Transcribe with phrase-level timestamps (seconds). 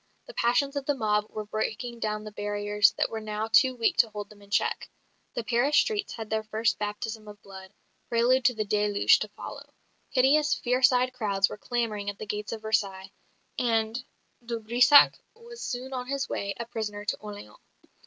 [0.25, 3.97] The passions of the mob were breaking down the barriers that were now too weak
[3.97, 4.89] to hold them in check;
[5.35, 7.71] the Paris streets had their first baptism of blood,
[8.09, 9.71] prelude to the deluge to follow;
[10.09, 13.11] hideous, fierce eyed crowds were clamouring at the gates of Versailles;
[13.59, 14.03] and
[14.43, 17.57] de Brissac was soon on his way, a prisoner, to Orleans.